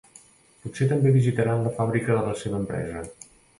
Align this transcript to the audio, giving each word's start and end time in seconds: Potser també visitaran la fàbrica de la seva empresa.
Potser 0.63 0.87
també 0.93 1.11
visitaran 1.17 1.63
la 1.67 1.75
fàbrica 1.77 2.17
de 2.19 2.25
la 2.31 2.35
seva 2.43 2.61
empresa. 2.65 3.07